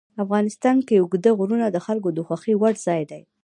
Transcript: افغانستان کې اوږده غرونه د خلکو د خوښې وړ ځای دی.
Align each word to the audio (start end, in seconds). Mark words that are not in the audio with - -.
افغانستان 0.23 0.77
کې 0.87 0.95
اوږده 1.01 1.31
غرونه 1.39 1.67
د 1.71 1.77
خلکو 1.85 2.09
د 2.13 2.19
خوښې 2.27 2.53
وړ 2.57 2.73
ځای 2.85 3.01
دی. 3.11 3.21